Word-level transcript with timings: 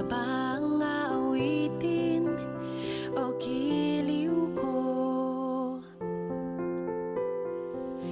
pa 0.00 0.04
ba 0.04 0.24
ang 0.60 0.76
aawitin 0.80 2.24
o 3.16 3.32
giliw 3.40 4.52
ko? 4.52 4.76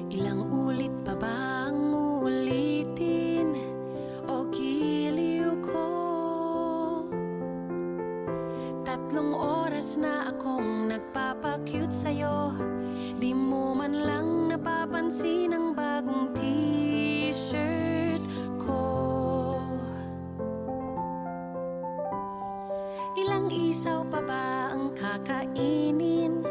Ilang 0.09 0.48
ulit 0.48 0.93
pa 1.04 1.12
ba 1.12 1.68
ang 1.68 1.93
ulitin 1.93 3.53
o 4.32 4.48
giliw 4.48 5.61
ko? 5.61 5.89
Tatlong 8.89 9.36
oras 9.36 10.00
na 10.00 10.32
akong 10.32 10.89
nagpapakyut 10.89 11.93
sa'yo 11.93 12.57
Di 13.20 13.36
mo 13.36 13.76
man 13.76 13.93
lang 13.93 14.48
napapansin 14.53 15.53
ang 15.53 15.76
bagong 15.76 16.32
t-shirt 16.32 16.68
Ilang 23.48 23.64
isaw 23.72 24.04
pa 24.12 24.20
ba 24.20 24.76
ang 24.76 24.93
kakainin 24.93 26.44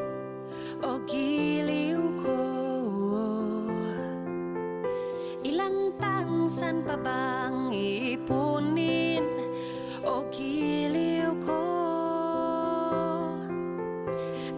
o 0.81 0.97
giliw 1.05 2.01
ko? 2.17 2.41
Ilang 5.45 5.93
tansan 6.01 6.81
pa 6.81 6.97
bang 6.97 7.69
ipunin 7.69 9.29
o 10.09 10.25
giliw 10.33 11.37
ko? 11.37 11.61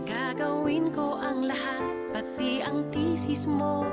Gagawin 0.08 0.95
ko 0.95 1.19
ang 1.19 1.44
lahat, 1.44 1.92
pati 2.16 2.64
ang 2.64 2.88
tisis 2.88 3.52
mo 3.52 3.83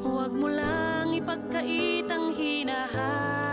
Huwag 0.00 0.32
mo 0.32 0.48
lang 0.48 1.12
ipagkait 1.12 2.08
ang 2.08 2.32
hinahanap 2.32 3.45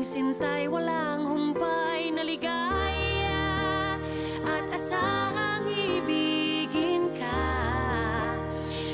aking 0.00 0.32
sintay 0.32 0.64
Walang 0.64 1.28
humpay 1.28 2.08
na 2.08 2.24
ligaya. 2.24 4.00
At 4.40 4.64
asahang 4.72 5.68
ibigin 5.68 7.12
ka 7.12 7.44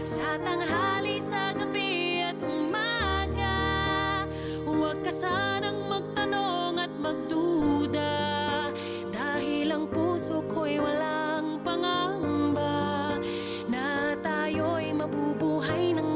Sa 0.02 0.34
tanghali, 0.42 1.22
sa 1.22 1.54
gabi 1.54 2.27
at 2.27 2.38
umaga. 2.42 4.27
Huwag 4.66 5.06
ka 5.06 5.14
sanang 5.14 5.86
magtanong 5.86 6.82
at 6.82 6.90
magduda 6.98 8.18
Dahil 9.14 9.70
ang 9.70 9.86
puso 9.86 10.42
ko'y 10.50 10.82
walang 10.82 11.62
pangamba 11.62 13.14
Na 13.70 14.18
tayo'y 14.18 14.90
mabubuhay 14.90 15.94
ng 15.94 16.16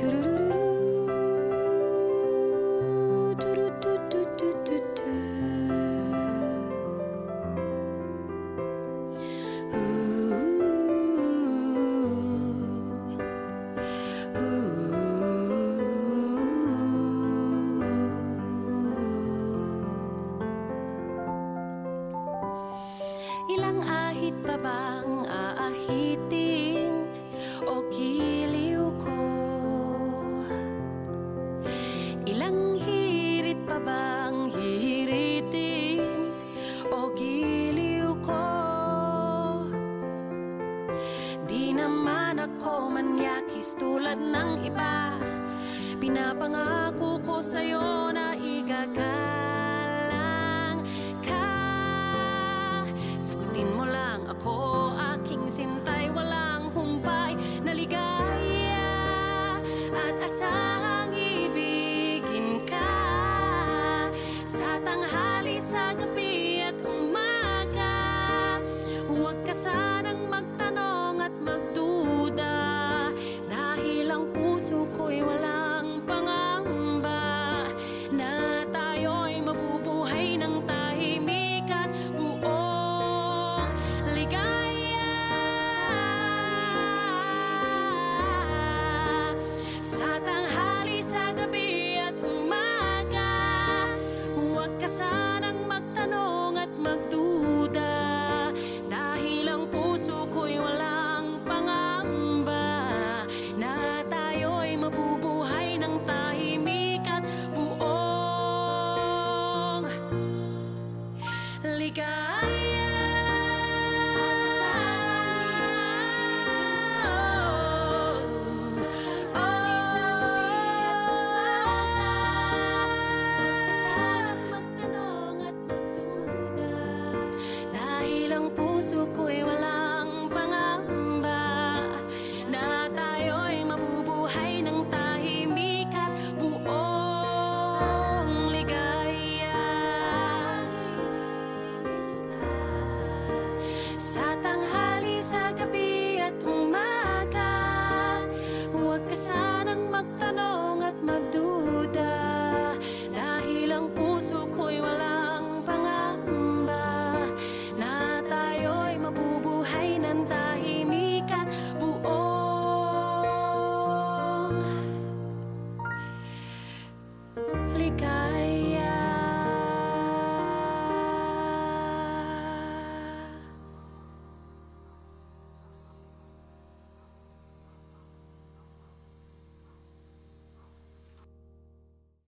Turururu, 0.00 0.64
turututututu. 3.36 5.12
Ilang 23.52 23.84
ahit 23.84 24.32
pa 24.48 24.56
Pinapangako 46.10 47.22
ko 47.22 47.38
sa'yo 47.38 48.10
na 48.10 48.34
igagalang 48.34 49.22
ka. 51.22 51.54
Sagutin 53.22 53.70
mo 53.78 53.86
lang 53.86 54.26
ako, 54.26 54.90
aking 55.14 55.46
sintay. 55.46 56.10
Walang 56.10 56.49